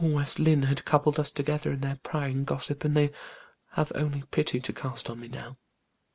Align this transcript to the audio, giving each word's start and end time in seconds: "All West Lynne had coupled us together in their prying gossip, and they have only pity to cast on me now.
"All 0.03 0.09
West 0.09 0.39
Lynne 0.39 0.63
had 0.63 0.83
coupled 0.83 1.19
us 1.19 1.29
together 1.29 1.73
in 1.73 1.81
their 1.81 1.97
prying 2.01 2.43
gossip, 2.43 2.83
and 2.83 2.97
they 2.97 3.11
have 3.73 3.91
only 3.93 4.23
pity 4.31 4.59
to 4.59 4.73
cast 4.73 5.11
on 5.11 5.19
me 5.19 5.27
now. 5.27 5.59